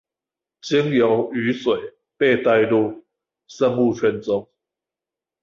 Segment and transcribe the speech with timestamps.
[0.61, 3.05] 經由雨水被帶入
[3.47, 4.49] 生物圈中